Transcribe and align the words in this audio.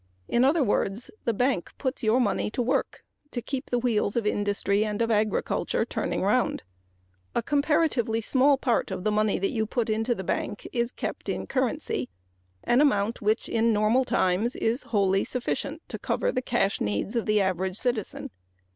In 0.27 0.43
other 0.43 0.63
words, 0.63 1.11
the 1.25 1.31
bank 1.33 1.73
puts 1.77 2.01
your 2.01 2.19
money 2.19 2.49
to 2.49 2.61
work 2.63 3.03
to 3.29 3.39
keep 3.39 3.69
the 3.69 3.77
wheels 3.77 4.15
of 4.15 4.25
industry 4.25 4.83
and 4.83 4.99
of 4.99 5.11
agriculture 5.11 5.85
turning 5.85 6.23
around. 6.23 6.63
A 7.35 7.43
comparatively 7.43 8.19
small 8.19 8.57
part 8.57 8.89
of 8.89 9.03
the 9.03 9.11
money 9.11 9.37
you 9.47 9.67
put 9.67 9.91
into 9.91 10.15
the 10.15 10.23
bank 10.23 10.67
is 10.73 10.89
kept 10.89 11.29
in 11.29 11.45
currency 11.45 12.09
an 12.63 12.81
amount 12.81 13.21
which 13.21 13.47
in 13.47 13.73
normal 13.73 14.03
times 14.03 14.55
is 14.55 14.81
wholly 14.89 15.23
sufficient 15.23 15.83
to 15.89 15.99
cover 15.99 16.31
the 16.31 16.41
cash 16.41 16.81
needs 16.81 17.15
of 17.15 17.27
the 17.27 17.39
average 17.39 17.77
citizen. 17.77 18.31